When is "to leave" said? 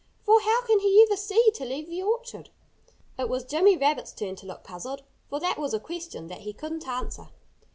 1.51-1.87